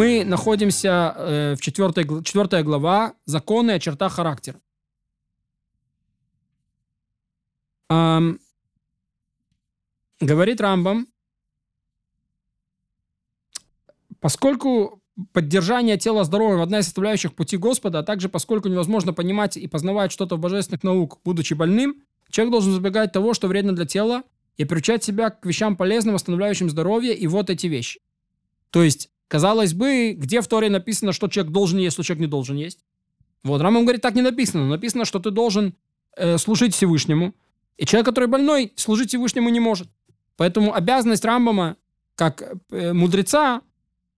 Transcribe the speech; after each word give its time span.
мы 0.00 0.24
находимся 0.24 1.14
э, 1.14 1.54
в 1.56 1.60
4, 1.60 2.22
4 2.22 2.62
глава 2.62 3.12
«Законы 3.26 3.72
о 3.72 3.78
чертах 3.78 4.14
характера». 4.14 4.58
Эм, 7.90 8.40
говорит 10.18 10.58
Рамбам, 10.62 11.06
поскольку 14.20 15.02
поддержание 15.34 15.98
тела 15.98 16.24
здоровым– 16.24 16.60
одна 16.62 16.78
из 16.78 16.84
составляющих 16.86 17.34
пути 17.34 17.58
Господа, 17.58 17.98
а 17.98 18.02
также 18.02 18.30
поскольку 18.30 18.68
невозможно 18.68 19.12
понимать 19.12 19.58
и 19.58 19.66
познавать 19.66 20.12
что-то 20.12 20.36
в 20.36 20.40
божественных 20.40 20.82
наук, 20.82 21.18
будучи 21.26 21.52
больным, 21.52 22.02
человек 22.30 22.52
должен 22.52 22.72
избегать 22.72 23.12
того, 23.12 23.34
что 23.34 23.48
вредно 23.48 23.76
для 23.76 23.84
тела, 23.84 24.22
и 24.56 24.64
приучать 24.64 25.04
себя 25.04 25.28
к 25.28 25.44
вещам 25.44 25.76
полезным, 25.76 26.14
восстанавливающим 26.14 26.70
здоровье, 26.70 27.14
и 27.14 27.26
вот 27.26 27.50
эти 27.50 27.66
вещи. 27.66 28.00
То 28.70 28.82
есть, 28.82 29.10
казалось 29.30 29.74
бы, 29.74 30.12
где 30.18 30.40
в 30.40 30.48
Торе 30.48 30.68
написано, 30.68 31.12
что 31.12 31.28
человек 31.28 31.52
должен 31.52 31.78
есть, 31.78 31.94
что 31.94 32.02
человек 32.02 32.22
не 32.22 32.26
должен 32.26 32.56
есть? 32.56 32.80
Вот, 33.44 33.62
Рамам 33.62 33.84
говорит, 33.84 34.02
так 34.02 34.16
не 34.16 34.22
написано. 34.22 34.66
Написано, 34.66 35.04
что 35.04 35.20
ты 35.20 35.30
должен 35.30 35.76
э, 36.16 36.36
служить 36.36 36.74
Всевышнему, 36.74 37.32
и 37.78 37.86
человек, 37.86 38.06
который 38.06 38.28
больной, 38.28 38.72
служить 38.74 39.10
Всевышнему 39.10 39.48
не 39.48 39.60
может. 39.60 39.88
Поэтому 40.36 40.74
обязанность 40.74 41.24
Рамбама, 41.24 41.76
как 42.16 42.42
э, 42.70 42.92
мудреца, 42.92 43.62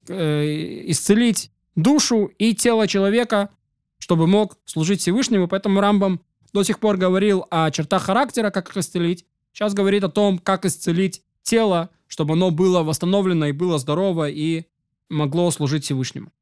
э, 0.08 0.84
исцелить 0.86 1.52
душу 1.76 2.30
и 2.38 2.54
тело 2.54 2.88
человека, 2.88 3.50
чтобы 3.98 4.26
мог 4.26 4.56
служить 4.64 5.02
Всевышнему. 5.02 5.46
Поэтому 5.46 5.80
Рамбам 5.80 6.22
до 6.54 6.62
сих 6.62 6.78
пор 6.78 6.96
говорил 6.96 7.44
о 7.50 7.70
чертах 7.70 8.04
характера, 8.04 8.50
как 8.50 8.70
их 8.70 8.78
исцелить. 8.78 9.26
Сейчас 9.52 9.74
говорит 9.74 10.04
о 10.04 10.08
том, 10.08 10.38
как 10.38 10.64
исцелить 10.64 11.22
тело, 11.42 11.90
чтобы 12.06 12.32
оно 12.32 12.50
было 12.50 12.82
восстановлено 12.82 13.46
и 13.46 13.52
было 13.52 13.78
здорово 13.78 14.30
и 14.30 14.64
могло 15.12 15.50
служить 15.50 15.84
Всевышнему. 15.84 16.32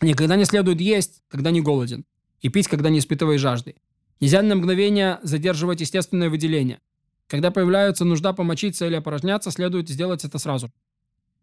Никогда 0.00 0.36
не 0.36 0.44
следует 0.44 0.80
есть, 0.80 1.22
когда 1.28 1.50
не 1.50 1.60
голоден, 1.60 2.06
и 2.40 2.48
пить, 2.48 2.68
когда 2.68 2.88
не 2.88 3.00
испытываешь 3.00 3.40
жажды. 3.40 3.74
Нельзя 4.20 4.42
на 4.42 4.54
мгновение 4.54 5.18
задерживать 5.22 5.80
естественное 5.80 6.30
выделение. 6.30 6.80
Когда 7.26 7.50
появляется 7.50 8.04
нужда 8.04 8.32
помочиться 8.32 8.86
или 8.86 8.94
опорожняться, 8.96 9.50
следует 9.50 9.88
сделать 9.88 10.24
это 10.24 10.38
сразу. 10.38 10.72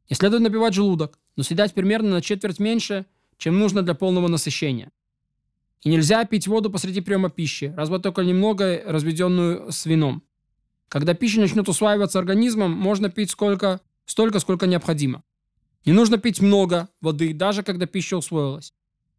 Не 0.09 0.16
следует 0.16 0.44
набивать 0.44 0.73
желудок, 0.73 1.20
но 1.36 1.44
съедать 1.44 1.73
примерно 1.73 2.12
на 2.12 2.22
четверть 2.22 2.59
меньше, 2.59 3.06
чем 3.38 3.59
нужно 3.59 3.84
для 3.84 3.94
полного 3.94 4.28
насыщения. 4.28 4.92
И 5.81 5.90
нельзя 5.90 6.25
пить 6.25 6.48
воду 6.48 6.70
посреди 6.70 7.02
приема 7.02 7.30
пищи, 7.30 7.73
разве 7.78 8.00
только 8.00 8.23
немного 8.23 8.81
разведенную 8.86 9.72
с 9.72 9.86
вином. 9.86 10.23
Когда 10.90 11.14
пища 11.14 11.40
начнет 11.40 11.70
усваиваться 11.70 12.20
организмом, 12.20 12.72
можно 12.72 13.09
пить 13.09 13.31
сколько, 13.31 13.81
столько, 14.06 14.40
сколько 14.40 14.66
необходимо. 14.68 15.23
Не 15.88 15.93
нужно 15.93 16.17
пить 16.17 16.41
много 16.41 16.89
воды, 16.99 17.33
даже 17.33 17.63
когда 17.63 17.85
пища 17.85 18.17
усвоилась. 18.17 18.73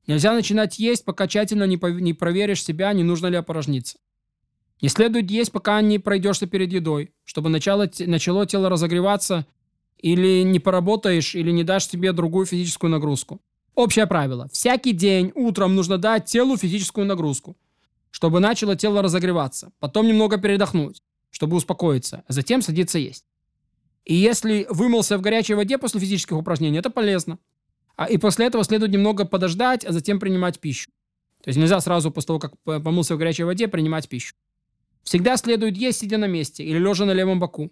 Нельзя 0.07 0.35
начинать 0.35 0.79
есть, 0.79 1.03
пока 1.03 1.27
тщательно 1.27 1.65
не, 1.65 1.79
не 2.03 2.13
проверишь 2.13 2.63
себя, 2.63 2.93
не 2.93 3.03
нужно 3.03 3.29
ли 3.29 3.37
опорожниться. 3.37 3.97
Не 4.83 4.91
следует 4.91 5.31
есть, 5.31 5.51
пока 5.51 5.81
не 5.81 5.99
пройдешься 5.99 6.47
перед 6.47 6.71
едой, 6.71 7.15
чтобы 7.25 7.49
начало, 7.49 7.91
начало 8.01 8.45
тело 8.45 8.69
разогреваться, 8.69 9.47
или 9.97 10.43
не 10.43 10.61
поработаешь, 10.61 11.35
или 11.35 11.51
не 11.53 11.65
дашь 11.65 11.87
себе 11.89 12.13
другую 12.13 12.45
физическую 12.45 12.91
нагрузку. 12.91 13.41
Общее 13.75 14.07
правило. 14.07 14.51
Всякий 14.53 14.93
день 14.93 15.33
утром 15.35 15.75
нужно 15.75 15.97
дать 15.97 16.27
телу 16.27 16.59
физическую 16.59 17.07
нагрузку, 17.07 17.57
чтобы 18.11 18.41
начало 18.41 18.77
тело 18.77 19.01
разогреваться. 19.01 19.73
Потом 19.81 20.07
немного 20.07 20.37
передохнуть, 20.37 21.03
чтобы 21.31 21.57
успокоиться, 21.57 22.25
а 22.29 22.33
затем 22.35 22.61
садиться 22.61 22.99
есть. 22.99 23.25
И 24.09 24.15
если 24.15 24.67
вымылся 24.71 25.19
в 25.19 25.21
горячей 25.21 25.53
воде 25.53 25.77
после 25.77 26.01
физических 26.01 26.39
упражнений, 26.39 26.79
это 26.79 26.89
полезно. 26.89 27.39
А, 27.95 28.07
и 28.07 28.17
после 28.17 28.47
этого 28.47 28.65
следует 28.65 28.91
немного 28.91 29.27
подождать, 29.27 29.85
а 29.85 29.93
затем 29.93 30.19
принимать 30.19 30.61
пищу. 30.61 30.91
То 31.45 31.49
есть 31.49 31.59
нельзя 31.59 31.79
сразу 31.81 32.11
после 32.11 32.27
того, 32.29 32.39
как 32.39 32.59
помылся 32.65 33.15
в 33.15 33.19
горячей 33.19 33.45
воде, 33.45 33.69
принимать 33.69 34.09
пищу. 34.09 34.35
Всегда 35.03 35.37
следует 35.37 35.77
есть, 35.77 35.99
сидя 35.99 36.17
на 36.17 36.27
месте 36.27 36.65
или 36.65 36.79
лежа 36.79 37.05
на 37.05 37.13
левом 37.13 37.39
боку. 37.39 37.71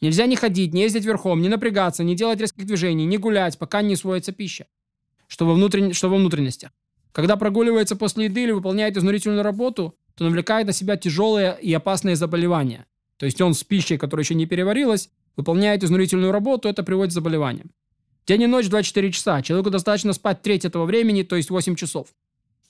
Нельзя 0.00 0.26
не 0.26 0.34
ходить, 0.34 0.74
не 0.74 0.82
ездить 0.82 1.04
верхом, 1.04 1.40
не 1.40 1.48
напрягаться, 1.48 2.02
не 2.02 2.16
делать 2.16 2.40
резких 2.40 2.66
движений, 2.66 3.04
не 3.04 3.16
гулять, 3.16 3.56
пока 3.56 3.80
не 3.80 3.94
усвоится 3.94 4.32
пища, 4.32 4.66
что 5.28 5.46
во, 5.46 5.54
внутрен... 5.54 5.92
что 5.92 6.08
во 6.08 6.16
внутренностях. 6.16 6.72
Когда 7.12 7.36
прогуливается 7.36 7.94
после 7.94 8.24
еды 8.24 8.42
или 8.42 8.50
выполняет 8.50 8.96
изнурительную 8.96 9.44
работу, 9.44 9.96
то 10.16 10.24
навлекает 10.24 10.66
на 10.66 10.72
себя 10.72 10.96
тяжелые 10.96 11.56
и 11.62 11.72
опасные 11.72 12.16
заболевания. 12.16 12.86
То 13.16 13.26
есть 13.26 13.40
он 13.40 13.54
с 13.54 13.62
пищей, 13.62 13.96
которая 13.96 14.24
еще 14.24 14.34
не 14.34 14.46
переварилась, 14.46 15.10
выполняет 15.38 15.84
изнурительную 15.84 16.32
работу, 16.32 16.68
это 16.68 16.82
приводит 16.82 17.12
к 17.12 17.14
заболеваниям. 17.14 17.70
День 18.26 18.42
и 18.42 18.46
ночь 18.46 18.68
24 18.68 19.12
часа. 19.12 19.40
Человеку 19.40 19.70
достаточно 19.70 20.12
спать 20.12 20.42
треть 20.42 20.64
этого 20.64 20.84
времени, 20.84 21.22
то 21.22 21.36
есть 21.36 21.48
8 21.48 21.76
часов. 21.76 22.08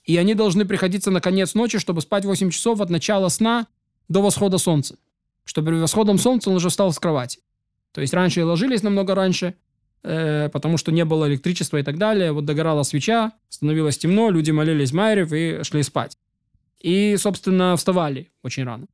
И 0.05 0.17
они 0.19 0.35
должны 0.35 0.67
приходиться 0.67 1.11
на 1.11 1.21
конец 1.21 1.55
ночи, 1.55 1.79
чтобы 1.79 2.03
спать 2.03 2.27
8 2.27 2.51
часов 2.51 2.81
от 2.83 2.91
начала 2.91 3.31
сна 3.31 3.67
до 4.09 4.21
восхода 4.21 4.59
солнца. 4.59 4.97
Чтобы 5.45 5.69
перед 5.69 5.81
восходом 5.81 6.19
солнца 6.19 6.51
он 6.51 6.57
уже 6.57 6.69
встал 6.69 6.93
с 6.93 6.99
кровати. 6.99 7.41
То 7.93 8.03
есть 8.03 8.13
раньше 8.13 8.45
ложились 8.45 8.83
намного 8.83 9.15
раньше, 9.15 9.55
э, 10.03 10.51
потому 10.51 10.77
что 10.77 10.93
не 10.93 11.07
было 11.07 11.27
электричества 11.27 11.79
и 11.79 11.83
так 11.83 11.97
далее. 11.97 12.33
Вот 12.33 12.45
догорала 12.45 12.83
свеча, 12.83 13.33
становилось 13.49 13.97
темно, 13.97 14.29
люди 14.29 14.51
молились 14.51 14.93
Майрев 14.93 15.33
и 15.33 15.63
шли 15.63 15.83
спать. 15.83 16.19
И, 16.81 17.17
собственно, 17.17 17.75
вставали 17.77 18.31
очень 18.43 18.65
рано. 18.65 18.87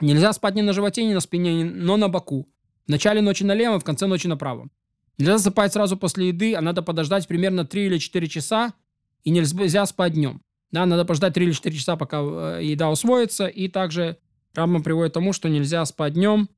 Нельзя 0.00 0.34
спать 0.34 0.54
ни 0.54 0.60
на 0.60 0.74
животе, 0.74 1.02
ни 1.02 1.14
на 1.14 1.20
спине, 1.20 1.64
но 1.64 1.96
на 1.96 2.08
боку. 2.08 2.46
В 2.86 2.90
начале 2.90 3.20
ночи 3.20 3.44
налево, 3.44 3.78
в 3.78 3.84
конце 3.84 4.06
ночи 4.06 4.26
направо. 4.26 4.68
Нельзя 5.16 5.38
засыпать 5.38 5.72
сразу 5.72 5.96
после 5.96 6.28
еды, 6.28 6.54
а 6.54 6.60
надо 6.60 6.82
подождать 6.82 7.26
примерно 7.26 7.64
3 7.64 7.86
или 7.86 7.98
4 7.98 8.28
часа, 8.28 8.74
и 9.22 9.30
нельзя 9.30 9.86
спать 9.86 10.14
днем. 10.14 10.42
Да, 10.70 10.86
надо 10.86 11.04
подождать 11.04 11.34
3 11.34 11.46
или 11.46 11.52
4 11.52 11.76
часа, 11.76 11.96
пока 11.96 12.20
э, 12.20 12.60
еда 12.62 12.90
усвоится, 12.90 13.46
и 13.46 13.68
также 13.68 14.18
Рамбам 14.54 14.82
приводит 14.82 15.12
к 15.12 15.14
тому, 15.14 15.32
что 15.32 15.48
нельзя 15.48 15.84
спать 15.84 16.14
днем, 16.14 16.48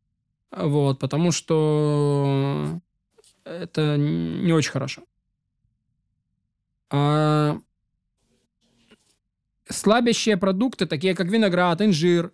вот, 0.51 0.99
потому 0.99 1.33
что 1.33 2.81
это 3.45 3.97
не 3.97 4.53
очень 4.53 4.71
хорошо. 4.71 5.03
А... 6.91 7.59
Слабящие 9.69 10.37
продукты, 10.37 10.87
такие 10.87 11.15
как 11.15 11.27
виноград, 11.27 11.83
инжир, 11.83 12.33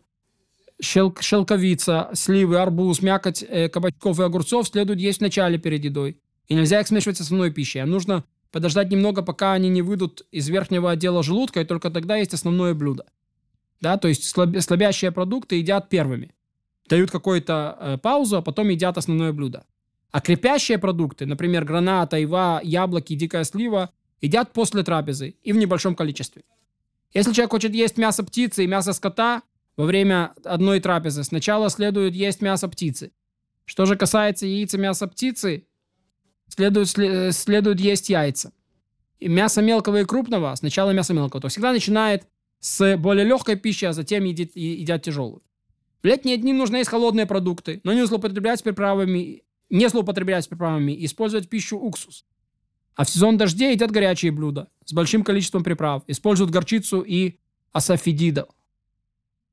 шел, 0.83 1.15
шелковица, 1.19 2.11
сливы, 2.13 2.59
арбуз, 2.59 3.03
мякоть 3.03 3.43
э, 3.43 3.69
кабачков 3.69 4.21
и 4.21 4.23
огурцов 4.23 4.69
следует 4.69 5.01
есть 5.01 5.19
в 5.19 5.23
начале 5.23 5.59
перед 5.59 5.85
едой. 5.85 6.19
И 6.49 6.55
нельзя 6.55 6.81
их 6.81 6.87
смешивать 6.87 7.17
с 7.17 7.21
основной 7.21 7.51
пищей. 7.51 7.79
А 7.79 7.87
нужно 7.87 8.25
подождать 8.51 8.91
немного, 8.91 9.23
пока 9.23 9.53
они 9.53 9.69
не 9.69 9.81
выйдут 9.81 10.27
из 10.33 10.49
верхнего 10.49 10.91
отдела 10.91 11.23
желудка, 11.23 11.61
и 11.61 11.65
только 11.65 11.91
тогда 11.91 12.17
есть 12.17 12.35
основное 12.35 12.75
блюдо. 12.75 13.07
Да, 13.81 13.97
то 13.97 14.09
есть 14.09 14.25
слаб, 14.25 14.51
слабящие 14.61 15.13
продукты 15.13 15.57
едят 15.57 15.89
первыми. 15.89 16.35
Дают 16.89 17.11
какую-то 17.11 17.77
э, 17.81 17.99
паузу, 17.99 18.37
а 18.37 18.43
потом 18.43 18.69
едят 18.69 18.99
основное 18.99 19.33
блюдо. 19.33 19.65
А 20.11 20.21
крепящие 20.21 20.79
продукты, 20.79 21.27
например, 21.27 21.65
граната, 21.65 22.17
айва, 22.17 22.61
яблоки, 22.63 23.15
дикая 23.15 23.45
слива, 23.45 23.91
едят 24.21 24.53
после 24.53 24.83
трапезы 24.83 25.37
и 25.43 25.53
в 25.53 25.57
небольшом 25.57 25.95
количестве. 25.95 26.43
Если 27.15 27.33
человек 27.33 27.53
хочет 27.53 27.75
есть 27.75 27.99
мясо 27.99 28.23
птицы 28.23 28.65
и 28.65 28.67
мясо 28.67 28.93
скота, 28.93 29.43
во 29.77 29.85
время 29.85 30.35
одной 30.45 30.81
трапезы. 30.81 31.25
Сначала 31.25 31.71
следует 31.71 32.15
есть 32.15 32.41
мясо 32.43 32.69
птицы. 32.69 33.13
Что 33.65 33.87
же 33.87 33.97
касается 33.97 34.47
яиц 34.47 34.75
и 34.75 34.79
мяса 34.79 35.07
птицы, 35.07 35.67
следует, 36.49 36.89
следует 36.89 37.81
есть 37.81 38.11
яйца. 38.11 38.53
И 39.19 39.29
мясо 39.29 39.63
мелкого 39.63 40.01
и 40.01 40.05
крупного, 40.05 40.55
сначала 40.57 40.91
мясо 40.91 41.15
мелкого, 41.15 41.41
то 41.41 41.49
всегда 41.49 41.73
начинает 41.73 42.27
с 42.59 42.97
более 42.97 43.25
легкой 43.25 43.57
пищи, 43.57 43.85
а 43.85 43.93
затем 43.93 44.25
едит, 44.25 44.57
едят 44.57 45.03
тяжелую. 45.03 45.43
В 46.03 46.07
летние 46.07 46.37
дни 46.37 46.53
нужно 46.53 46.79
есть 46.79 46.91
холодные 46.91 47.27
продукты, 47.27 47.81
но 47.85 47.93
не 47.93 48.05
злоупотреблять 48.05 48.63
приправами, 48.63 49.45
не 49.71 49.89
злоупотреблять 49.89 50.49
приправами, 50.49 51.05
использовать 51.05 51.49
пищу 51.49 51.79
уксус. 51.79 52.25
А 52.95 53.05
в 53.05 53.11
сезон 53.11 53.39
дождей 53.39 53.73
едят 53.73 53.93
горячие 53.93 54.33
блюда 54.33 54.69
с 54.85 54.93
большим 54.93 55.23
количеством 55.23 55.63
приправ, 55.63 56.03
используют 56.09 56.51
горчицу 56.51 57.01
и 57.01 57.39
асафидидов. 57.73 58.49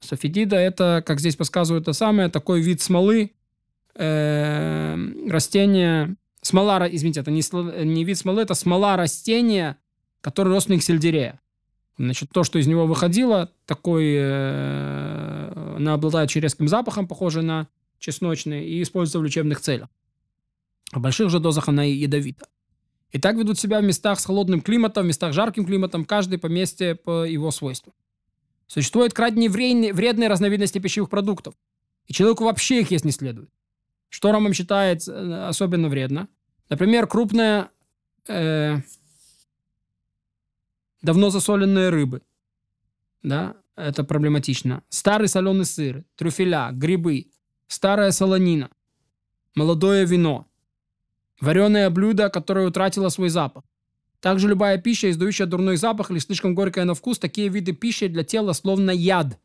Софидида 0.01 0.55
это, 0.55 1.03
как 1.05 1.19
здесь 1.19 1.35
подсказывают, 1.35 1.85
то 1.85 1.93
самое, 1.93 2.29
такой 2.29 2.61
вид 2.61 2.81
смолы, 2.81 3.31
э, 3.95 4.95
растения, 5.29 6.15
смола, 6.41 6.87
извините, 6.89 7.19
это 7.19 7.31
не, 7.31 7.41
не 7.85 8.03
вид 8.03 8.17
смолы, 8.17 8.41
это 8.41 8.53
смола 8.53 8.95
растения, 8.95 9.77
который 10.21 10.49
родственник 10.53 10.83
сельдерея. 10.83 11.39
Значит, 11.97 12.29
то, 12.31 12.45
что 12.45 12.59
из 12.59 12.67
него 12.67 12.87
выходило, 12.87 13.51
такой, 13.65 14.15
э, 14.17 15.75
она 15.77 15.93
обладает 15.93 16.29
очень 16.29 16.41
резким 16.41 16.69
запахом, 16.69 17.07
похожий 17.07 17.43
на 17.43 17.67
чесночный, 17.99 18.65
и 18.65 18.81
используется 18.81 19.19
в 19.19 19.23
лечебных 19.23 19.59
целях. 19.59 19.89
В 20.93 21.01
больших 21.01 21.29
же 21.29 21.39
дозах 21.39 21.67
она 21.67 21.85
и 21.85 21.91
ядовита. 21.91 22.47
И 23.11 23.19
так 23.19 23.35
ведут 23.35 23.59
себя 23.59 23.81
в 23.81 23.83
местах 23.83 24.19
с 24.19 24.25
холодным 24.25 24.61
климатом, 24.61 25.03
в 25.03 25.07
местах 25.07 25.33
с 25.33 25.35
жарким 25.35 25.65
климатом, 25.65 26.05
каждый 26.05 26.37
по 26.37 26.47
месте 26.47 26.95
по 26.95 27.25
его 27.25 27.51
свойству. 27.51 27.93
Существуют 28.69 29.15
крайне 29.15 29.49
вредные 29.49 30.29
разновидности 30.29 30.77
пищевых 30.77 31.09
продуктов, 31.09 31.55
и 32.05 32.13
человеку 32.13 32.43
вообще 32.43 32.81
их 32.81 32.91
есть 32.91 33.03
не 33.03 33.11
следует. 33.11 33.49
Что 34.09 34.31
Рамам 34.31 34.53
считает 34.53 35.07
э, 35.07 35.47
особенно 35.47 35.89
вредно? 35.89 36.27
Например, 36.69 37.07
крупная 37.07 37.71
э, 38.27 38.75
давно 41.01 41.31
засоленные 41.31 41.89
рыбы. 41.89 42.21
Да, 43.23 43.55
это 43.75 44.03
проблематично. 44.03 44.83
Старый 44.89 45.27
соленый 45.27 45.65
сыр, 45.65 46.05
трюфеля, 46.15 46.69
грибы, 46.71 47.31
старая 47.67 48.11
солонина, 48.11 48.69
молодое 49.55 50.05
вино, 50.05 50.45
вареное 51.41 51.89
блюдо, 51.89 52.29
которое 52.29 52.67
утратило 52.67 53.09
свой 53.09 53.29
запах. 53.29 53.63
Также 54.21 54.47
любая 54.47 54.77
пища, 54.77 55.09
издающая 55.09 55.45
дурной 55.45 55.77
запах 55.77 56.11
или 56.11 56.19
слишком 56.19 56.53
горькая 56.53 56.85
на 56.85 56.93
вкус, 56.93 57.19
такие 57.19 57.47
виды 57.47 57.71
пищи 57.71 58.07
для 58.07 58.23
тела 58.23 58.53
словно 58.53 58.91
яд. 58.91 59.39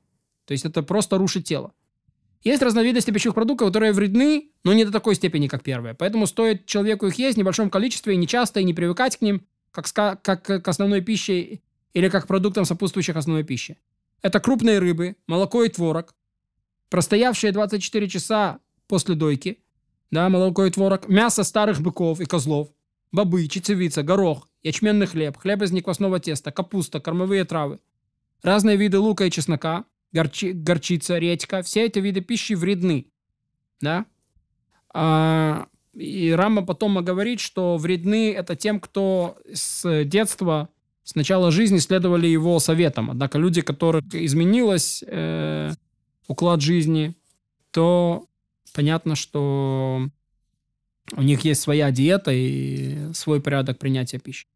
То 0.47 0.53
есть 0.53 0.65
это 0.65 0.83
просто 0.83 1.17
рушит 1.17 1.45
тело. 1.45 1.73
Есть 2.43 2.63
разновидности 2.63 3.11
пищевых 3.11 3.35
продуктов, 3.35 3.69
которые 3.69 3.93
вредны, 3.93 4.51
но 4.65 4.75
не 4.75 4.85
до 4.85 4.93
такой 4.93 5.15
степени, 5.15 5.49
как 5.49 5.63
первые. 5.63 5.95
Поэтому 5.95 6.27
стоит 6.27 6.67
человеку 6.67 7.07
их 7.07 7.15
есть 7.15 7.37
в 7.37 7.39
небольшом 7.39 7.71
количестве 7.71 8.15
и 8.15 8.17
не 8.19 8.27
часто, 8.27 8.61
и 8.61 8.65
не 8.65 8.75
привыкать 8.75 9.17
к 9.17 9.23
ним, 9.23 9.47
как, 9.71 10.23
как 10.23 10.43
к 10.43 10.69
основной 10.69 11.01
пище 11.01 11.61
или 11.95 12.09
как 12.09 12.25
к 12.25 12.27
продуктам, 12.27 12.67
сопутствующих 12.67 13.17
основной 13.17 13.45
пище. 13.45 13.77
Это 14.21 14.41
крупные 14.41 14.79
рыбы, 14.79 15.17
молоко 15.27 15.65
и 15.65 15.69
творог, 15.71 16.15
простоявшие 16.91 17.53
24 17.53 18.09
часа 18.09 18.59
после 18.89 19.15
дойки, 19.15 19.59
да, 20.11 20.29
молоко 20.29 20.67
и 20.67 20.71
творог, 20.71 21.09
мясо 21.09 21.45
старых 21.45 21.81
быков 21.81 22.21
и 22.21 22.27
козлов, 22.27 22.69
бобы, 23.15 23.47
чечевица, 23.47 24.03
горох, 24.03 24.49
ячменный 24.63 25.07
хлеб, 25.07 25.37
хлеб 25.37 25.63
из 25.63 25.71
неквасного 25.71 26.19
теста, 26.19 26.51
капуста, 26.51 27.01
кормовые 27.01 27.45
травы, 27.45 27.79
разные 28.43 28.77
виды 28.77 28.99
лука 28.99 29.25
и 29.25 29.31
чеснока, 29.31 29.85
горчи, 30.13 30.53
горчица, 30.53 31.19
редька, 31.19 31.63
все 31.63 31.87
эти 31.87 32.01
виды 32.01 32.21
пищи 32.21 32.55
вредны. 32.55 33.07
Да? 33.81 34.07
А, 34.93 35.69
и 35.93 36.33
Рама 36.33 36.67
потом 36.67 37.05
говорит, 37.05 37.39
что 37.39 37.77
вредны 37.77 38.33
это 38.33 38.57
тем, 38.57 38.81
кто 38.81 39.39
с 39.53 40.05
детства, 40.05 40.69
с 41.05 41.15
начала 41.15 41.53
жизни 41.53 41.79
следовали 41.79 42.27
его 42.27 42.59
советам. 42.59 43.11
Однако 43.11 43.39
люди, 43.39 43.61
которых 43.61 44.03
изменилось 44.13 45.05
э, 45.07 45.71
уклад 46.27 46.63
жизни, 46.63 47.15
то 47.71 48.27
понятно, 48.73 49.15
что 49.15 50.09
у 51.13 51.23
них 51.23 51.45
есть 51.45 51.61
своя 51.61 51.91
диета 51.91 52.31
и 52.33 53.13
свой 53.13 53.41
порядок 53.41 53.79
принятия 53.79 54.19
пищи. 54.19 54.47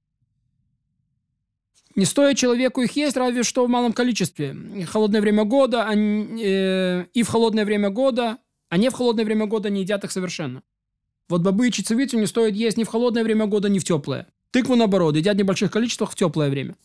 Не 1.95 2.05
стоит 2.05 2.37
человеку 2.37 2.81
их 2.83 2.93
есть, 2.93 3.17
разве 3.17 3.43
что 3.43 3.67
в 3.67 3.69
малом 3.69 3.93
количестве. 3.93 4.57
Холодное 4.87 5.21
время 5.21 5.45
года, 5.45 5.85
они, 5.85 6.43
э, 6.43 7.07
и 7.13 7.23
в 7.23 7.29
холодное 7.29 7.65
время 7.65 7.91
года, 7.91 8.39
а 8.69 8.79
не 8.79 8.89
в 8.89 8.95
холодное 8.95 9.25
время 9.25 9.47
года 9.47 9.69
не 9.69 9.81
едят 9.81 10.05
их 10.05 10.13
совершенно. 10.13 10.63
Вот 11.29 11.43
бобы 11.43 11.69
и 11.69 11.73
чечевицу 11.73 12.19
не 12.19 12.27
стоит 12.27 12.55
есть 12.55 12.77
ни 12.77 12.85
в 12.85 12.89
холодное 12.89 13.25
время 13.25 13.47
года, 13.47 13.69
ни 13.69 13.79
в 13.79 13.85
теплое. 13.85 14.29
Тыкву, 14.51 14.77
наоборот, 14.77 15.17
едят 15.17 15.35
в 15.35 15.39
небольших 15.39 15.71
количествах 15.71 16.13
в 16.13 16.15
теплое 16.15 16.51
время. 16.51 16.77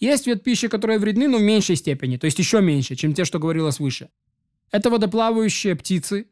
Есть 0.00 0.26
вид 0.26 0.42
пищи, 0.42 0.68
которые 0.68 0.98
вредны, 0.98 1.28
но 1.28 1.38
в 1.38 1.42
меньшей 1.42 1.76
степени, 1.76 2.16
то 2.16 2.24
есть 2.24 2.38
еще 2.38 2.60
меньше, 2.60 2.96
чем 2.96 3.14
те, 3.14 3.24
что 3.24 3.38
говорилось 3.38 3.78
выше. 3.78 4.08
Это 4.70 4.90
водоплавающие 4.90 5.76
птицы, 5.76 6.26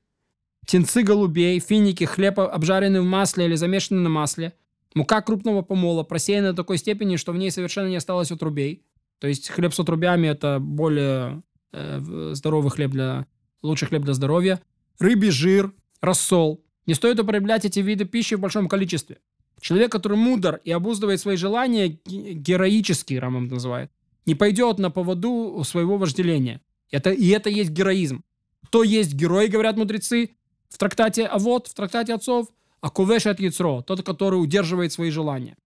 птенцы 0.62 1.02
голубей, 1.02 1.58
финики, 1.60 2.04
хлеб, 2.04 2.38
обжаренный 2.38 3.00
в 3.00 3.04
масле 3.04 3.46
или 3.46 3.54
замешанный 3.54 4.02
на 4.02 4.08
масле, 4.08 4.54
Мука 4.94 5.20
крупного 5.20 5.62
помола 5.62 6.02
просеяна 6.02 6.50
до 6.50 6.56
такой 6.62 6.78
степени, 6.78 7.16
что 7.16 7.32
в 7.32 7.36
ней 7.36 7.50
совершенно 7.50 7.88
не 7.88 7.96
осталось 7.96 8.32
отрубей. 8.32 8.82
То 9.20 9.28
есть 9.28 9.48
хлеб 9.48 9.74
с 9.74 9.80
отрубями– 9.80 10.26
это 10.28 10.58
более 10.60 11.42
э, 11.72 12.30
здоровый 12.32 12.70
хлеб 12.70 12.90
для... 12.90 13.26
лучший 13.62 13.88
хлеб 13.88 14.02
для 14.02 14.14
здоровья. 14.14 14.60
Рыбий 14.98 15.30
жир, 15.30 15.72
рассол. 16.00 16.64
Не 16.86 16.94
стоит 16.94 17.20
употреблять 17.20 17.64
эти 17.64 17.80
виды 17.80 18.06
пищи 18.06 18.34
в 18.34 18.40
большом 18.40 18.68
количестве. 18.68 19.18
Человек, 19.60 19.92
который 19.92 20.16
мудр 20.16 20.60
и 20.64 20.70
обуздывает 20.70 21.20
свои 21.20 21.36
желания, 21.36 21.98
героический, 22.06 23.18
Рамам 23.18 23.48
называет, 23.48 23.90
не 24.24 24.34
пойдет 24.34 24.78
на 24.78 24.90
поводу 24.90 25.62
своего 25.64 25.98
вожделения. 25.98 26.60
Это, 26.90 27.10
и 27.10 27.28
это 27.28 27.50
есть 27.50 27.70
героизм. 27.70 28.22
Кто 28.66 28.82
есть 28.82 29.14
герой, 29.14 29.48
говорят 29.48 29.76
мудрецы, 29.76 30.30
в 30.68 30.78
трактате 30.78 31.26
А 31.26 31.38
вот, 31.38 31.66
в 31.68 31.74
трактате 31.74 32.14
отцов, 32.14 32.48
а 32.80 32.90
кувешет 32.90 33.40
яцро, 33.40 33.82
тот, 33.82 34.02
который 34.02 34.36
удерживает 34.36 34.92
свои 34.92 35.10
желания. 35.10 35.56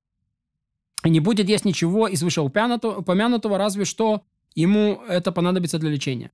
И 1.04 1.10
не 1.10 1.20
будет 1.20 1.48
есть 1.48 1.64
ничего 1.64 2.08
из 2.08 2.22
вышеупомянутого, 2.22 3.58
разве 3.58 3.84
что 3.84 4.22
ему 4.54 5.02
это 5.08 5.32
понадобится 5.32 5.78
для 5.78 5.90
лечения. 5.90 6.30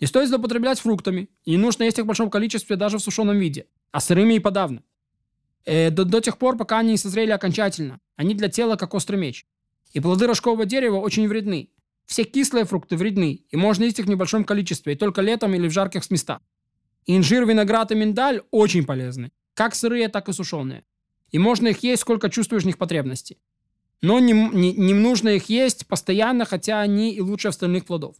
Не 0.00 0.06
стоит 0.06 0.28
злоупотреблять 0.28 0.80
фруктами, 0.80 1.28
не 1.46 1.56
нужно 1.56 1.84
есть 1.84 1.98
их 1.98 2.04
в 2.04 2.08
большом 2.08 2.30
количестве 2.30 2.76
даже 2.76 2.98
в 2.98 3.02
сушеном 3.02 3.38
виде, 3.38 3.66
а 3.90 4.00
сырыми 4.00 4.34
и 4.34 4.38
подавно. 4.38 4.82
Э, 5.64 5.90
до, 5.90 6.04
до 6.04 6.20
тех 6.20 6.38
пор, 6.38 6.56
пока 6.56 6.78
они 6.78 6.92
не 6.92 6.96
созрели 6.96 7.30
окончательно. 7.30 8.00
Они 8.16 8.34
для 8.34 8.48
тела 8.48 8.76
как 8.76 8.94
острый 8.94 9.16
меч. 9.16 9.46
И 9.92 10.00
плоды 10.00 10.26
рожкового 10.26 10.66
дерева 10.66 10.96
очень 10.96 11.28
вредны. 11.28 11.70
Все 12.06 12.24
кислые 12.24 12.64
фрукты 12.64 12.96
вредны, 12.96 13.44
и 13.48 13.56
можно 13.56 13.84
есть 13.84 13.98
их 13.98 14.06
в 14.06 14.08
небольшом 14.10 14.44
количестве, 14.44 14.92
и 14.92 14.96
только 14.96 15.22
летом 15.22 15.54
или 15.54 15.68
в 15.68 15.72
жарких 15.72 16.08
местах. 16.10 16.40
Инжир, 17.06 17.46
виноград 17.46 17.92
и 17.92 17.94
миндаль 17.94 18.42
очень 18.50 18.84
полезны. 18.84 19.32
Как 19.54 19.74
сырые, 19.74 20.08
так 20.08 20.28
и 20.28 20.32
сушеные. 20.32 20.84
И 21.30 21.38
можно 21.38 21.68
их 21.68 21.82
есть, 21.82 22.02
сколько 22.02 22.30
чувствуешь 22.30 22.62
в 22.62 22.66
них 22.66 22.78
потребности. 22.78 23.38
Но 24.02 24.18
не, 24.18 24.32
не, 24.32 24.72
не 24.72 24.94
нужно 24.94 25.30
их 25.30 25.48
есть 25.48 25.86
постоянно, 25.86 26.44
хотя 26.44 26.80
они 26.80 27.12
и 27.12 27.20
лучше 27.20 27.48
остальных 27.48 27.86
плодов. 27.86 28.16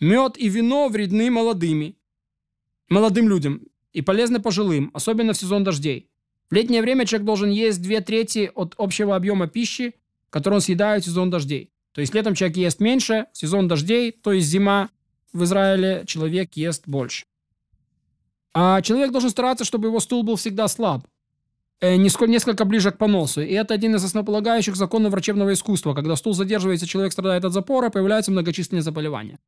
Мед 0.00 0.38
и 0.38 0.48
вино 0.48 0.88
вредны 0.88 1.30
молодыми, 1.30 1.96
молодым 2.88 3.28
людям 3.28 3.62
и 3.92 4.00
полезны 4.00 4.40
пожилым, 4.40 4.90
особенно 4.94 5.32
в 5.32 5.36
сезон 5.36 5.64
дождей. 5.64 6.08
В 6.50 6.54
летнее 6.54 6.82
время 6.82 7.04
человек 7.04 7.26
должен 7.26 7.50
есть 7.50 7.82
две 7.82 8.00
трети 8.00 8.50
от 8.54 8.74
общего 8.78 9.16
объема 9.16 9.48
пищи, 9.48 9.94
который 10.30 10.54
он 10.54 10.60
съедает 10.60 11.02
в 11.02 11.06
сезон 11.06 11.30
дождей. 11.30 11.72
То 11.92 12.00
есть 12.00 12.14
летом 12.14 12.34
человек 12.34 12.56
ест 12.56 12.80
меньше, 12.80 13.26
в 13.32 13.38
сезон 13.38 13.66
дождей, 13.66 14.12
то 14.12 14.32
есть 14.32 14.46
зима 14.46 14.88
в 15.32 15.42
Израиле 15.44 16.04
человек 16.06 16.54
ест 16.54 16.84
больше. 16.86 17.26
А 18.54 18.80
человек 18.82 19.12
должен 19.12 19.30
стараться, 19.30 19.64
чтобы 19.64 19.88
его 19.88 20.00
стул 20.00 20.22
был 20.22 20.36
всегда 20.36 20.68
слаб, 20.68 21.06
э, 21.80 21.96
несколько 21.96 22.64
ближе 22.64 22.90
к 22.90 22.98
поносу. 22.98 23.40
И 23.40 23.52
это 23.52 23.74
один 23.74 23.94
из 23.94 24.04
основополагающих 24.04 24.76
законов 24.76 25.12
врачебного 25.12 25.52
искусства. 25.52 25.94
Когда 25.94 26.16
стул 26.16 26.34
задерживается, 26.34 26.86
человек 26.86 27.12
страдает 27.12 27.44
от 27.44 27.52
запора, 27.52 27.90
появляются 27.90 28.30
многочисленные 28.32 28.82
заболевания. 28.82 29.38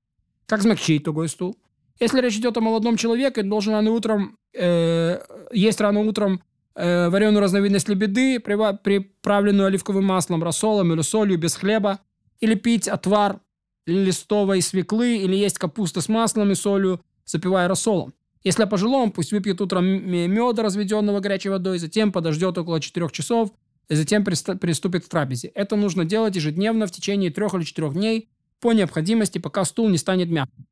Как 0.46 0.62
смягчить 0.62 1.04
тугой 1.04 1.28
стул? 1.28 1.56
Если 2.00 2.20
речь 2.20 2.36
идет 2.36 2.56
о 2.56 2.60
молодом 2.60 2.96
человеке, 2.96 3.42
должен 3.42 3.74
рано 3.74 3.90
утром 3.90 4.38
э, 4.54 5.20
есть 5.52 5.80
рано 5.80 6.00
утром 6.00 6.42
э, 6.74 7.08
вареную 7.08 7.40
разновидность 7.40 7.88
лебеды, 7.88 8.40
приправленную 8.40 9.66
оливковым 9.66 10.04
маслом, 10.04 10.42
рассолом 10.42 10.92
или 10.92 11.02
солью, 11.02 11.38
без 11.38 11.54
хлеба, 11.54 12.00
или 12.40 12.54
пить 12.54 12.88
отвар 12.88 13.40
листовой 13.86 14.62
свеклы, 14.62 15.16
или 15.16 15.36
есть 15.36 15.58
капуста 15.58 16.00
с 16.00 16.08
маслом 16.08 16.50
и 16.52 16.54
солью, 16.54 17.00
запивая 17.24 17.68
рассолом. 17.68 18.14
Если 18.42 18.64
пожилому, 18.64 19.12
пусть 19.12 19.32
выпьет 19.32 19.60
утром 19.60 19.84
меда, 19.86 20.62
разведенного 20.62 21.20
горячей 21.20 21.50
водой, 21.50 21.78
затем 21.78 22.10
подождет 22.10 22.56
около 22.56 22.80
4 22.80 23.08
часов, 23.10 23.52
и 23.90 23.94
затем 23.96 24.24
приступит 24.24 25.04
к 25.04 25.08
трапезе. 25.08 25.48
Это 25.48 25.74
нужно 25.74 26.04
делать 26.04 26.36
ежедневно 26.36 26.86
в 26.86 26.92
течение 26.92 27.30
трех 27.30 27.54
или 27.54 27.64
четырех 27.64 27.92
дней 27.92 28.30
по 28.60 28.72
необходимости, 28.72 29.38
пока 29.38 29.64
стул 29.64 29.88
не 29.88 29.98
станет 29.98 30.30
мягким. 30.30 30.66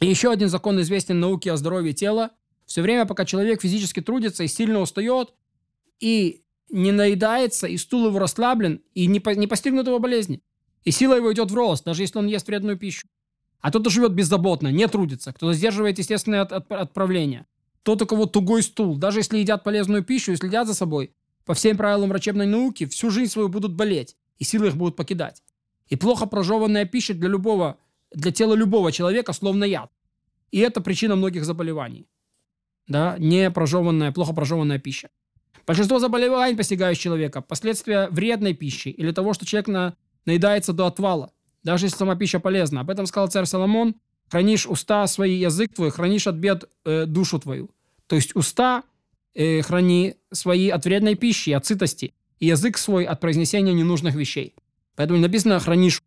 И 0.00 0.06
еще 0.06 0.32
один 0.32 0.48
закон 0.48 0.80
известен 0.80 1.20
науке 1.20 1.52
о 1.52 1.56
здоровье 1.56 1.92
тела. 1.92 2.32
Все 2.66 2.82
время, 2.82 3.06
пока 3.06 3.24
человек 3.24 3.62
физически 3.62 4.00
трудится 4.00 4.42
и 4.42 4.48
сильно 4.48 4.80
устает, 4.80 5.34
и 6.00 6.42
не 6.68 6.90
наедается, 6.90 7.68
и 7.68 7.76
стул 7.76 8.08
его 8.08 8.18
расслаблен, 8.18 8.82
и 8.92 9.06
не, 9.06 9.20
по, 9.20 9.30
не 9.30 9.46
постигнут 9.46 9.86
его 9.86 10.00
болезни. 10.00 10.40
И 10.82 10.90
сила 10.90 11.14
его 11.14 11.32
идет 11.32 11.52
в 11.52 11.54
рост, 11.54 11.84
даже 11.84 12.02
если 12.02 12.18
он 12.18 12.26
ест 12.26 12.48
вредную 12.48 12.76
пищу. 12.76 13.06
А 13.60 13.70
тот, 13.70 13.82
кто 13.82 13.90
живет 13.90 14.12
беззаботно, 14.12 14.68
не 14.68 14.86
трудится, 14.86 15.32
кто 15.32 15.52
сдерживает 15.52 15.98
естественное 15.98 16.42
от, 16.42 16.52
от, 16.52 16.70
отправление. 16.70 17.46
Тот, 17.82 18.02
у 18.02 18.06
кого 18.06 18.26
тугой 18.26 18.62
стул, 18.62 18.96
даже 18.96 19.20
если 19.20 19.38
едят 19.38 19.64
полезную 19.64 20.02
пищу 20.04 20.32
и 20.32 20.36
следят 20.36 20.66
за 20.66 20.74
собой, 20.74 21.12
по 21.44 21.54
всем 21.54 21.76
правилам 21.76 22.08
врачебной 22.08 22.46
науки, 22.46 22.86
всю 22.86 23.10
жизнь 23.10 23.30
свою 23.30 23.48
будут 23.48 23.72
болеть, 23.72 24.16
и 24.38 24.44
силы 24.44 24.68
их 24.68 24.76
будут 24.76 24.96
покидать. 24.96 25.42
И 25.88 25.96
плохо 25.96 26.26
прожеванная 26.26 26.84
пища 26.84 27.14
для 27.14 27.28
любого, 27.28 27.78
для 28.12 28.32
тела 28.32 28.54
любого 28.54 28.90
человека 28.92 29.32
словно 29.32 29.64
яд. 29.64 29.90
И 30.50 30.58
это 30.58 30.80
причина 30.80 31.16
многих 31.16 31.44
заболеваний. 31.44 32.08
Да, 32.88 33.16
не 33.18 33.50
прожеванная, 33.50 34.12
плохо 34.12 34.32
прожеванная 34.32 34.78
пища. 34.78 35.10
Большинство 35.66 35.98
заболеваний, 35.98 36.56
постигающих 36.56 37.02
человека, 37.02 37.40
последствия 37.40 38.08
вредной 38.10 38.54
пищи 38.54 38.88
или 38.88 39.10
того, 39.10 39.32
что 39.32 39.46
человек 39.46 39.68
на, 39.68 39.96
наедается 40.24 40.72
до 40.72 40.86
отвала 40.86 41.32
даже 41.66 41.86
если 41.86 41.96
сама 41.96 42.14
пища 42.14 42.38
полезна. 42.38 42.80
Об 42.80 42.90
этом 42.90 43.06
сказал 43.06 43.28
царь 43.28 43.44
Соломон. 43.44 43.96
Хранишь 44.28 44.66
уста 44.66 45.04
свои, 45.08 45.34
язык 45.34 45.74
твой, 45.74 45.90
хранишь 45.90 46.28
от 46.28 46.36
бед 46.36 46.70
э, 46.84 47.06
душу 47.06 47.40
твою. 47.40 47.70
То 48.06 48.14
есть 48.14 48.36
уста 48.36 48.84
э, 49.34 49.62
храни 49.62 50.14
свои 50.32 50.68
от 50.68 50.84
вредной 50.84 51.16
пищи, 51.16 51.50
от 51.50 51.66
сытости, 51.66 52.14
и 52.38 52.46
язык 52.46 52.78
свой 52.78 53.04
от 53.04 53.20
произнесения 53.20 53.72
ненужных 53.72 54.14
вещей. 54.14 54.54
Поэтому 54.94 55.18
написано 55.18 55.58
хранишь 55.58 56.02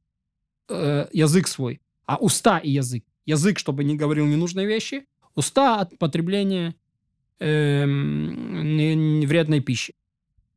э, 0.69 1.07
язык 1.11 1.47
свой, 1.47 1.81
а 2.05 2.15
уста 2.15 2.57
и 2.59 2.71
язык. 2.71 3.03
Язык, 3.25 3.59
чтобы 3.59 3.83
не 3.83 3.97
говорил 3.97 4.25
ненужные 4.25 4.65
вещи, 4.65 5.05
уста 5.35 5.81
от 5.81 5.97
потребления 5.97 6.73
э, 7.39 7.85
вредной 7.85 9.59
пищи. 9.59 9.93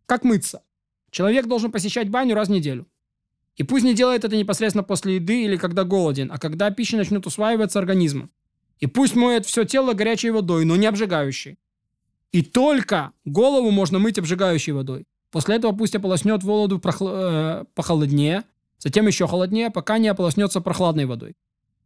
Как 0.06 0.23
мыться? 0.23 0.62
Человек 1.11 1.47
должен 1.47 1.73
посещать 1.73 2.09
баню 2.09 2.37
раз 2.37 2.49
в 2.49 2.52
неделю. 2.52 2.87
И 3.62 3.64
пусть 3.64 3.85
не 3.85 3.95
делает 3.95 4.25
это 4.25 4.37
непосредственно 4.37 4.83
после 4.83 5.14
еды 5.14 5.45
или 5.45 5.57
когда 5.57 5.85
голоден, 5.85 6.33
а 6.33 6.38
когда 6.38 6.69
пища 6.73 6.97
начнет 6.97 7.25
усваиваться 7.28 7.78
организмом. 7.78 8.28
И 8.81 8.88
пусть 8.88 9.14
моет 9.14 9.47
все 9.47 9.62
тело 9.62 9.92
горячей 9.92 10.31
водой, 10.31 10.64
но 10.64 10.75
не 10.75 10.87
обжигающей. 10.87 11.59
И 12.33 12.42
только 12.42 13.12
голову 13.25 13.71
можно 13.71 14.00
мыть 14.00 14.19
обжигающей 14.19 14.73
водой. 14.73 15.04
После 15.31 15.54
этого 15.54 15.71
пусть 15.71 15.95
ополоснет 15.95 16.42
воду 16.42 16.81
прохл... 16.81 17.07
э, 17.09 17.64
похолоднее, 17.76 18.42
затем 18.78 19.07
еще 19.07 19.28
холоднее, 19.28 19.71
пока 19.71 19.99
не 19.99 20.09
ополоснется 20.09 20.61
прохладной 20.61 21.04
водой. 21.04 21.37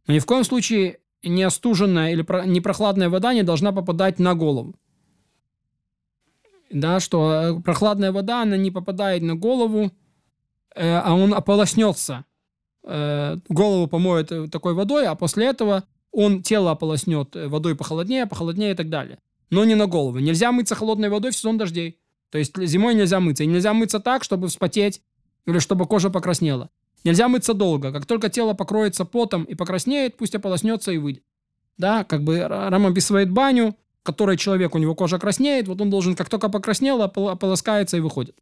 Но 0.07 0.15
ни 0.15 0.19
в 0.19 0.25
коем 0.25 0.45
случае 0.45 0.97
не 1.21 1.43
остуженная 1.43 2.11
или 2.11 2.23
про... 2.23 2.43
не 2.47 2.59
прохладная 2.59 3.09
вода 3.09 3.35
не 3.35 3.43
должна 3.43 3.71
попадать 3.71 4.17
на 4.17 4.33
голову. 4.33 4.73
Да, 6.71 6.99
что 6.99 7.31
э, 7.31 7.61
прохладная 7.61 8.11
вода, 8.11 8.41
она 8.41 8.57
не 8.57 8.71
попадает 8.71 9.21
на 9.21 9.35
голову, 9.35 9.91
э, 10.77 11.01
а 11.03 11.13
он 11.13 11.33
ополоснется. 11.33 12.25
Э, 12.83 13.37
голову 13.49 13.87
помоет 13.87 14.31
э, 14.31 14.47
такой 14.47 14.73
водой, 14.73 15.07
а 15.07 15.15
после 15.15 15.47
этого 15.47 15.83
он 16.11 16.41
тело 16.41 16.71
ополоснет 16.71 17.35
водой 17.35 17.75
похолоднее, 17.75 18.25
похолоднее 18.25 18.71
и 18.71 18.75
так 18.75 18.89
далее. 18.89 19.19
Но 19.49 19.65
не 19.65 19.75
на 19.75 19.87
голову. 19.87 20.19
Нельзя 20.19 20.51
мыться 20.51 20.75
холодной 20.75 21.09
водой 21.09 21.31
в 21.31 21.35
сезон 21.35 21.57
дождей. 21.57 21.99
То 22.31 22.37
есть 22.37 22.57
зимой 22.57 22.95
нельзя 22.95 23.19
мыться. 23.19 23.43
И 23.43 23.47
нельзя 23.47 23.73
мыться 23.73 23.99
так, 23.99 24.23
чтобы 24.23 24.47
вспотеть 24.47 25.01
или 25.45 25.59
чтобы 25.59 25.85
кожа 25.85 26.09
покраснела. 26.09 26.69
Нельзя 27.03 27.27
мыться 27.27 27.53
долго. 27.53 27.91
Как 27.91 28.05
только 28.05 28.29
тело 28.29 28.53
покроется 28.53 29.05
потом 29.05 29.43
и 29.43 29.55
покраснеет, 29.55 30.17
пусть 30.17 30.35
ополоснется 30.35 30.91
и 30.91 30.97
выйдет. 30.97 31.23
Да, 31.77 32.03
как 32.03 32.23
бы 32.23 32.39
Рам 32.39 32.87
описывает 32.87 33.31
баню, 33.31 33.75
которой 34.03 34.37
человек, 34.37 34.73
у 34.73 34.77
него 34.77 34.95
кожа 34.95 35.19
краснеет, 35.19 35.67
вот 35.67 35.79
он 35.79 35.89
должен, 35.89 36.15
как 36.15 36.29
только 36.29 36.49
покраснело, 36.49 37.05
ополоскается 37.05 37.97
и 37.97 37.99
выходит. 37.99 38.35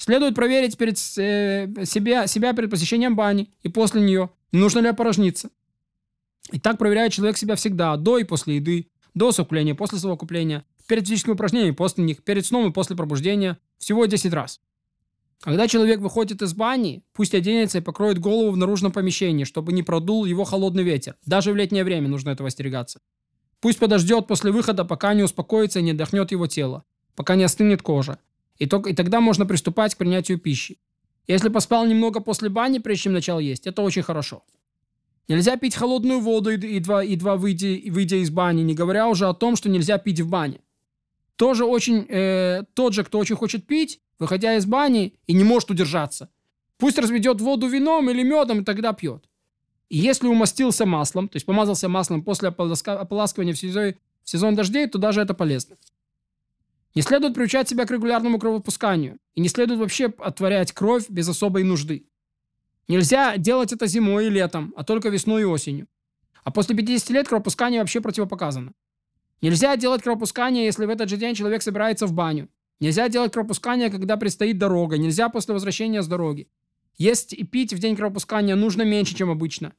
Следует 0.00 0.34
проверить 0.34 0.78
перед 0.78 0.96
э, 1.18 1.84
себя, 1.84 2.26
себя 2.26 2.54
перед 2.54 2.70
посещением 2.70 3.16
бани 3.16 3.50
и 3.62 3.68
после 3.68 4.00
нее, 4.00 4.30
нужно 4.50 4.78
ли 4.78 4.88
опорожниться. 4.88 5.50
И 6.50 6.58
так 6.58 6.78
проверяет 6.78 7.12
человек 7.12 7.36
себя 7.36 7.54
всегда, 7.54 7.98
до 7.98 8.16
и 8.16 8.24
после 8.24 8.56
еды, 8.56 8.88
до 9.12 9.30
совокупления, 9.30 9.74
после 9.74 9.98
совокупления, 9.98 10.64
перед 10.86 11.02
физическими 11.04 11.34
упражнениями, 11.34 11.74
после 11.74 12.02
них, 12.02 12.22
перед 12.24 12.46
сном 12.46 12.70
и 12.70 12.72
после 12.72 12.96
пробуждения, 12.96 13.58
всего 13.76 14.06
10 14.06 14.32
раз. 14.32 14.62
Когда 15.42 15.68
человек 15.68 16.00
выходит 16.00 16.40
из 16.40 16.54
бани, 16.54 17.04
пусть 17.12 17.34
оденется 17.34 17.76
и 17.76 17.82
покроет 17.82 18.18
голову 18.18 18.52
в 18.52 18.56
наружном 18.56 18.92
помещении, 18.92 19.44
чтобы 19.44 19.74
не 19.74 19.82
продул 19.82 20.24
его 20.24 20.44
холодный 20.44 20.82
ветер. 20.82 21.16
Даже 21.26 21.52
в 21.52 21.56
летнее 21.56 21.84
время 21.84 22.08
нужно 22.08 22.30
этого 22.30 22.46
остерегаться. 22.46 23.00
Пусть 23.60 23.78
подождет 23.78 24.26
после 24.26 24.50
выхода, 24.50 24.86
пока 24.86 25.12
не 25.12 25.22
успокоится 25.22 25.80
и 25.80 25.82
не 25.82 25.90
отдохнет 25.90 26.30
его 26.30 26.46
тело, 26.46 26.84
пока 27.16 27.34
не 27.34 27.44
остынет 27.44 27.82
кожа. 27.82 28.18
И, 28.60 28.66
только, 28.66 28.90
и 28.90 28.94
тогда 28.94 29.20
можно 29.20 29.46
приступать 29.46 29.94
к 29.94 29.98
принятию 29.98 30.38
пищи. 30.38 30.78
Если 31.26 31.48
поспал 31.48 31.86
немного 31.86 32.20
после 32.20 32.48
бани, 32.50 32.78
прежде 32.78 33.04
чем 33.04 33.14
начал 33.14 33.40
есть, 33.40 33.66
это 33.66 33.82
очень 33.82 34.02
хорошо. 34.02 34.42
Нельзя 35.28 35.56
пить 35.56 35.74
холодную 35.74 36.20
воду, 36.20 36.50
едва, 36.50 37.02
едва 37.02 37.36
выйдя, 37.36 37.90
выйдя 37.90 38.16
из 38.16 38.30
бани, 38.30 38.62
не 38.62 38.74
говоря 38.74 39.08
уже 39.08 39.26
о 39.26 39.34
том, 39.34 39.56
что 39.56 39.68
нельзя 39.70 39.96
пить 39.98 40.20
в 40.20 40.28
бане. 40.28 40.60
Тоже 41.36 41.64
очень, 41.64 42.06
э, 42.08 42.64
тот 42.74 42.92
же, 42.92 43.02
кто 43.02 43.18
очень 43.18 43.36
хочет 43.36 43.66
пить, 43.66 44.00
выходя 44.18 44.56
из 44.56 44.66
бани 44.66 45.14
и 45.26 45.32
не 45.32 45.44
может 45.44 45.70
удержаться. 45.70 46.28
Пусть 46.76 46.98
разведет 46.98 47.40
воду 47.40 47.66
вином 47.66 48.10
или 48.10 48.22
медом 48.22 48.60
и 48.60 48.64
тогда 48.64 48.92
пьет. 48.92 49.24
И 49.88 49.96
если 49.96 50.28
умастился 50.28 50.84
маслом, 50.84 51.28
то 51.28 51.36
есть 51.36 51.46
помазался 51.46 51.88
маслом 51.88 52.22
после 52.22 52.48
ополаскивания 52.48 53.54
в 53.54 53.58
сезон, 53.58 53.94
в 54.22 54.30
сезон 54.30 54.54
дождей, 54.54 54.86
то 54.86 54.98
даже 54.98 55.22
это 55.22 55.32
полезно. 55.32 55.76
Не 56.94 57.02
следует 57.02 57.34
приучать 57.34 57.68
себя 57.68 57.86
к 57.86 57.90
регулярному 57.90 58.38
кровопусканию. 58.38 59.18
И 59.34 59.40
не 59.40 59.48
следует 59.48 59.80
вообще 59.80 60.06
отворять 60.18 60.72
кровь 60.72 61.08
без 61.08 61.28
особой 61.28 61.62
нужды. 61.62 62.06
Нельзя 62.88 63.36
делать 63.36 63.72
это 63.72 63.86
зимой 63.86 64.26
и 64.26 64.30
летом, 64.30 64.74
а 64.76 64.82
только 64.82 65.08
весной 65.08 65.42
и 65.42 65.44
осенью. 65.44 65.86
А 66.42 66.50
после 66.50 66.74
50 66.74 67.10
лет 67.10 67.28
кровопускание 67.28 67.80
вообще 67.80 68.00
противопоказано. 68.00 68.72
Нельзя 69.40 69.76
делать 69.76 70.02
кровопускание, 70.02 70.64
если 70.64 70.84
в 70.84 70.90
этот 70.90 71.08
же 71.08 71.16
день 71.16 71.34
человек 71.34 71.62
собирается 71.62 72.06
в 72.06 72.12
баню. 72.12 72.48
Нельзя 72.80 73.08
делать 73.08 73.32
кровопускание, 73.32 73.90
когда 73.90 74.16
предстоит 74.16 74.58
дорога. 74.58 74.98
Нельзя 74.98 75.28
после 75.28 75.54
возвращения 75.54 76.02
с 76.02 76.08
дороги. 76.08 76.48
Есть 76.98 77.32
и 77.32 77.44
пить 77.44 77.72
в 77.72 77.78
день 77.78 77.96
кровопускания 77.96 78.56
нужно 78.56 78.82
меньше, 78.82 79.14
чем 79.14 79.30
обычно. 79.30 79.72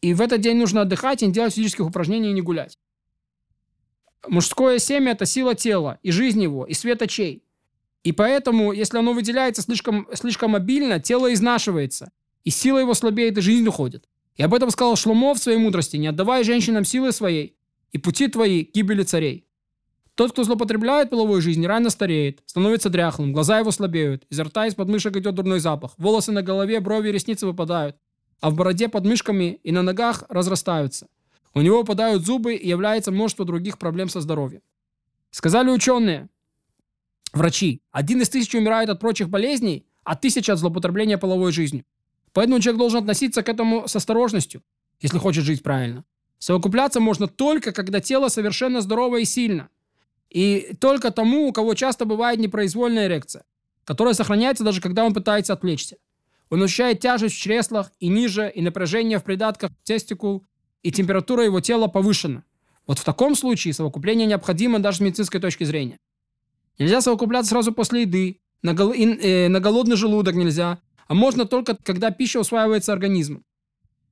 И 0.00 0.14
в 0.14 0.20
этот 0.20 0.40
день 0.40 0.56
нужно 0.56 0.80
отдыхать 0.80 1.22
и 1.22 1.26
не 1.26 1.32
делать 1.32 1.54
физических 1.54 1.86
упражнений 1.86 2.30
и 2.30 2.32
не 2.32 2.40
гулять. 2.40 2.78
Мужское 4.28 4.78
семя– 4.78 5.12
это 5.12 5.24
сила 5.24 5.54
тела, 5.54 5.98
и 6.02 6.10
жизнь 6.10 6.42
его, 6.42 6.66
и 6.66 6.74
свет 6.74 7.02
очей. 7.02 7.42
И 8.02 8.12
поэтому, 8.12 8.72
если 8.72 8.98
оно 8.98 9.12
выделяется 9.12 9.62
слишком, 9.62 10.06
слишком 10.14 10.54
обильно, 10.54 11.00
тело 11.00 11.32
изнашивается, 11.32 12.12
и 12.44 12.50
сила 12.50 12.78
его 12.78 12.94
слабеет, 12.94 13.38
и 13.38 13.40
жизнь 13.42 13.66
уходит. 13.66 14.08
И 14.36 14.42
об 14.42 14.54
этом 14.54 14.70
сказал 14.70 14.96
Шломо 14.96 15.34
в 15.34 15.38
своей 15.38 15.58
мудрости, 15.58 15.96
не 15.96 16.06
отдавай 16.06 16.44
женщинам 16.44 16.84
силы 16.84 17.12
своей, 17.12 17.56
и 17.92 17.98
пути 17.98 18.28
твои– 18.28 18.64
гибели 18.74 19.02
царей. 19.02 19.46
Тот, 20.14 20.32
кто 20.32 20.44
злоупотребляет 20.44 21.10
половой 21.10 21.40
жизнью, 21.40 21.68
рано 21.68 21.88
стареет, 21.88 22.42
становится 22.44 22.90
дряхлым, 22.90 23.32
глаза 23.32 23.58
его 23.58 23.70
слабеют, 23.70 24.24
изо 24.28 24.44
рта 24.44 24.66
из 24.66 24.74
подмышек 24.74 25.16
идет 25.16 25.34
дурной 25.34 25.60
запах, 25.60 25.94
волосы 25.96 26.32
на 26.32 26.42
голове, 26.42 26.80
брови 26.80 27.08
и 27.08 27.12
ресницы 27.12 27.46
выпадают, 27.46 27.96
а 28.40 28.50
в 28.50 28.54
бороде 28.54 28.88
под 28.88 29.06
мышками 29.06 29.60
и 29.62 29.72
на 29.72 29.82
ногах 29.82 30.24
разрастаются. 30.28 31.06
У 31.54 31.60
него 31.60 31.78
выпадают 31.78 32.24
зубы 32.24 32.54
и 32.54 32.68
является 32.68 33.10
множество 33.10 33.44
других 33.44 33.78
проблем 33.78 34.08
со 34.08 34.20
здоровьем. 34.20 34.62
Сказали 35.30 35.70
ученые, 35.70 36.28
врачи, 37.32 37.82
один 37.90 38.20
из 38.22 38.28
тысячи 38.28 38.56
умирает 38.56 38.88
от 38.88 39.00
прочих 39.00 39.28
болезней, 39.28 39.86
а 40.04 40.16
тысяча 40.16 40.52
от 40.52 40.58
злоупотребления 40.58 41.18
половой 41.18 41.52
жизнью. 41.52 41.84
Поэтому 42.32 42.60
человек 42.60 42.78
должен 42.78 43.00
относиться 43.00 43.42
к 43.42 43.48
этому 43.48 43.88
с 43.88 43.96
осторожностью, 43.96 44.62
если 45.00 45.18
хочет 45.18 45.44
жить 45.44 45.62
правильно. 45.62 46.04
Совокупляться 46.38 47.00
можно 47.00 47.26
только, 47.26 47.72
когда 47.72 48.00
тело 48.00 48.28
совершенно 48.28 48.80
здорово 48.80 49.18
и 49.18 49.24
сильно– 49.24 49.68
и 50.30 50.76
только 50.80 51.10
тому, 51.10 51.48
у 51.48 51.52
кого 51.52 51.74
часто 51.74 52.04
бывает 52.04 52.38
непроизвольная 52.38 53.06
эрекция, 53.06 53.44
которая 53.84 54.14
сохраняется 54.14 54.64
даже 54.64 54.80
когда 54.80 55.04
он 55.04 55.12
пытается 55.12 55.52
отвлечься. 55.52 55.96
Он 56.48 56.62
ощущает 56.62 57.00
тяжесть 57.00 57.36
в 57.36 57.40
чреслах 57.40 57.92
и 57.98 58.08
ниже, 58.08 58.50
и 58.50 58.62
напряжение 58.62 59.18
в 59.18 59.24
придатках 59.24 59.70
тестикул, 59.82 60.44
и 60.82 60.90
температура 60.92 61.44
его 61.44 61.60
тела 61.60 61.86
повышена. 61.86 62.44
Вот 62.86 62.98
в 62.98 63.04
таком 63.04 63.34
случае 63.34 63.74
совокупление 63.74 64.26
необходимо 64.26 64.78
даже 64.78 64.98
с 64.98 65.00
медицинской 65.00 65.40
точки 65.40 65.64
зрения. 65.64 65.98
Нельзя 66.78 67.00
совокупляться 67.00 67.50
сразу 67.50 67.72
после 67.72 68.02
еды, 68.02 68.40
на, 68.62 68.74
гол... 68.74 68.92
э, 68.92 69.48
на 69.48 69.60
голодный 69.60 69.96
желудок 69.96 70.34
нельзя, 70.34 70.80
а 71.06 71.14
можно 71.14 71.44
только, 71.44 71.76
когда 71.82 72.10
пища 72.10 72.40
усваивается 72.40 72.92
организмом. 72.92 73.44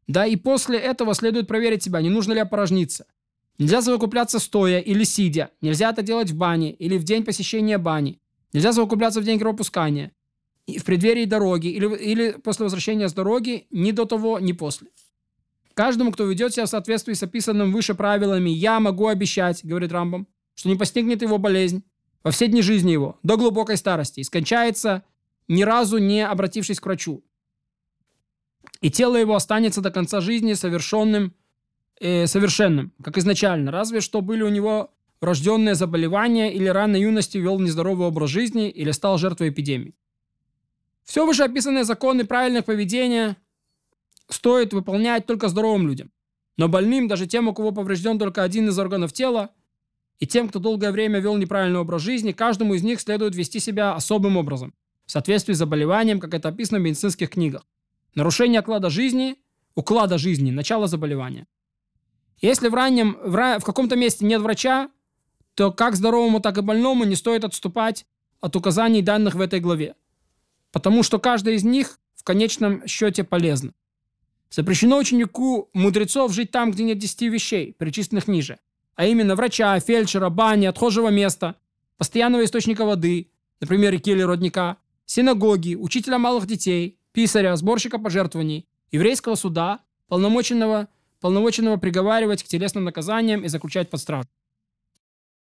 Да, 0.06 0.26
и 0.26 0.36
после 0.36 0.78
этого 0.78 1.14
следует 1.14 1.46
проверить 1.46 1.82
себя, 1.82 2.00
не 2.00 2.10
нужно 2.10 2.32
ли 2.32 2.40
опорожниться. 2.40 3.06
Нельзя 3.58 3.82
совокупляться 3.82 4.38
стоя 4.38 4.78
или 4.78 5.04
сидя. 5.04 5.50
Нельзя 5.60 5.90
это 5.90 6.02
делать 6.02 6.30
в 6.30 6.36
бане 6.36 6.72
или 6.72 6.96
в 6.96 7.04
день 7.04 7.24
посещения 7.24 7.76
бани. 7.76 8.20
Нельзя 8.52 8.72
совокупляться 8.72 9.20
в 9.20 9.24
день 9.24 9.38
кровопускания. 9.38 10.12
В 10.66 10.84
преддверии 10.84 11.24
дороги 11.24 11.68
или, 11.68 11.86
или 11.96 12.32
после 12.32 12.64
возвращения 12.64 13.08
с 13.08 13.12
дороги 13.12 13.66
ни 13.70 13.90
до 13.90 14.04
того, 14.04 14.38
ни 14.38 14.52
после. 14.52 14.88
Каждому, 15.78 16.10
кто 16.10 16.24
ведет 16.24 16.52
себя 16.52 16.66
в 16.66 16.68
соответствии 16.68 17.12
с 17.12 17.22
описанным 17.22 17.72
выше 17.72 17.94
правилами, 17.94 18.50
я 18.50 18.80
могу 18.80 19.06
обещать, 19.06 19.64
говорит 19.64 19.92
Рамбам, 19.92 20.26
что 20.56 20.68
не 20.68 20.74
постигнет 20.74 21.22
его 21.22 21.38
болезнь 21.38 21.84
во 22.24 22.32
все 22.32 22.48
дни 22.48 22.62
жизни 22.62 22.90
его, 22.90 23.20
до 23.22 23.36
глубокой 23.36 23.76
старости, 23.76 24.18
и 24.18 24.24
скончается, 24.24 25.04
ни 25.46 25.62
разу 25.62 25.98
не 25.98 26.26
обратившись 26.26 26.80
к 26.80 26.86
врачу. 26.86 27.22
И 28.80 28.90
тело 28.90 29.14
его 29.14 29.36
останется 29.36 29.80
до 29.80 29.92
конца 29.92 30.20
жизни 30.20 30.54
совершенным 30.54 31.32
э, 32.00 32.26
совершенным, 32.26 32.92
как 33.00 33.16
изначально, 33.16 33.70
разве 33.70 34.00
что 34.00 34.20
были 34.20 34.42
у 34.42 34.48
него 34.48 34.92
врожденные 35.20 35.76
заболевания 35.76 36.52
или 36.52 36.66
рано 36.66 36.96
юности 36.96 37.38
вел 37.38 37.60
нездоровый 37.60 38.08
образ 38.08 38.30
жизни 38.30 38.68
или 38.68 38.90
стал 38.90 39.16
жертвой 39.16 39.50
эпидемии. 39.50 39.94
Все 41.04 41.24
вышеописанные 41.24 41.84
законы 41.84 42.24
правильного 42.24 42.64
поведения 42.64 43.36
стоит 44.28 44.72
выполнять 44.72 45.26
только 45.26 45.48
здоровым 45.48 45.88
людям. 45.88 46.10
Но 46.56 46.68
больным, 46.68 47.08
даже 47.08 47.26
тем, 47.26 47.48
у 47.48 47.54
кого 47.54 47.72
поврежден 47.72 48.18
только 48.18 48.42
один 48.42 48.68
из 48.68 48.78
органов 48.78 49.12
тела, 49.12 49.50
и 50.18 50.26
тем, 50.26 50.48
кто 50.48 50.58
долгое 50.58 50.90
время 50.90 51.20
вел 51.20 51.36
неправильный 51.36 51.78
образ 51.78 52.02
жизни, 52.02 52.32
каждому 52.32 52.74
из 52.74 52.82
них 52.82 53.00
следует 53.00 53.36
вести 53.36 53.60
себя 53.60 53.94
особым 53.94 54.36
образом, 54.36 54.74
в 55.06 55.12
соответствии 55.12 55.54
с 55.54 55.58
заболеванием, 55.58 56.18
как 56.18 56.34
это 56.34 56.48
описано 56.48 56.80
в 56.80 56.82
медицинских 56.82 57.30
книгах. 57.30 57.64
Нарушение 58.14 58.60
уклада 58.60 58.90
жизни, 58.90 59.36
уклада 59.74 60.18
жизни, 60.18 60.50
начало 60.50 60.88
заболевания– 60.88 61.46
если 62.40 62.68
в 62.68 62.74
раннем, 62.74 63.18
в, 63.22 63.58
в 63.58 63.64
каком-то 63.64 63.96
месте 63.96 64.24
нет 64.24 64.40
врача, 64.40 64.90
то 65.54 65.72
как 65.72 65.96
здоровому, 65.96 66.40
так 66.40 66.56
и 66.58 66.62
больному 66.62 67.04
не 67.04 67.16
стоит 67.16 67.44
отступать 67.44 68.06
от 68.40 68.54
указаний 68.54 69.02
данных 69.02 69.34
в 69.34 69.40
этой 69.40 69.58
главе. 69.58 69.96
Потому 70.70 71.02
что 71.02 71.18
каждая 71.18 71.56
из 71.56 71.64
них 71.64 71.98
в 72.14 72.22
конечном 72.22 72.86
счете 72.86 73.24
полезна. 73.24 73.72
Запрещено 74.50 74.98
ученику 74.98 75.68
мудрецов 75.74 76.32
жить 76.32 76.50
там, 76.50 76.70
где 76.70 76.84
нет 76.84 76.98
десяти 76.98 77.28
вещей, 77.28 77.72
перечисленных 77.72 78.28
ниже. 78.28 78.58
А 78.96 79.06
именно 79.06 79.36
врача, 79.36 79.78
фельдшера, 79.78 80.30
бани, 80.30 80.66
отхожего 80.66 81.08
места, 81.08 81.56
постоянного 81.98 82.44
источника 82.44 82.84
воды, 82.84 83.30
например, 83.60 83.92
реки 83.92 84.10
или 84.10 84.22
родника, 84.22 84.78
синагоги, 85.04 85.74
учителя 85.74 86.18
малых 86.18 86.46
детей, 86.46 86.98
писаря, 87.12 87.54
сборщика 87.56 87.98
пожертвований, 87.98 88.66
еврейского 88.90 89.34
суда, 89.34 89.80
полномоченного, 90.08 90.88
полномоченного 91.20 91.76
приговаривать 91.76 92.42
к 92.42 92.46
телесным 92.46 92.84
наказаниям 92.84 93.44
и 93.44 93.48
заключать 93.48 93.90
под 93.90 94.00
стражу. 94.00 94.28